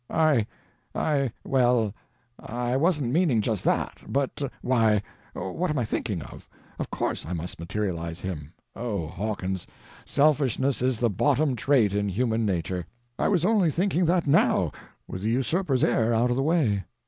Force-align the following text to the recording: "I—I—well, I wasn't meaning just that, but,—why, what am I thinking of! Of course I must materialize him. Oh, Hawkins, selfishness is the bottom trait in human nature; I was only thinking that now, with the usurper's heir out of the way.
"I—I—well, 0.09 1.93
I 2.39 2.75
wasn't 2.75 3.11
meaning 3.13 3.39
just 3.39 3.63
that, 3.65 3.99
but,—why, 4.07 5.03
what 5.35 5.69
am 5.69 5.77
I 5.77 5.85
thinking 5.85 6.23
of! 6.23 6.49
Of 6.79 6.89
course 6.89 7.23
I 7.23 7.33
must 7.33 7.59
materialize 7.59 8.19
him. 8.21 8.51
Oh, 8.75 9.05
Hawkins, 9.05 9.67
selfishness 10.03 10.81
is 10.81 10.97
the 10.97 11.11
bottom 11.11 11.55
trait 11.55 11.93
in 11.93 12.09
human 12.09 12.47
nature; 12.47 12.87
I 13.19 13.27
was 13.27 13.45
only 13.45 13.69
thinking 13.69 14.05
that 14.05 14.25
now, 14.25 14.71
with 15.07 15.21
the 15.21 15.29
usurper's 15.29 15.83
heir 15.83 16.15
out 16.15 16.31
of 16.31 16.35
the 16.35 16.41
way. 16.41 16.85